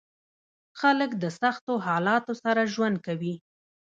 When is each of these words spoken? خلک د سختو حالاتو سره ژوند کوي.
خلک 0.79 1.11
د 1.23 1.25
سختو 1.41 1.73
حالاتو 1.87 2.33
سره 2.43 2.61
ژوند 2.73 2.97
کوي. 3.05 3.35